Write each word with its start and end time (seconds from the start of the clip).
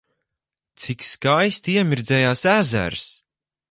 Cik 0.85 1.03
skaisti 1.11 1.71
iemirdzējās 1.79 2.47
ezers! 2.59 3.09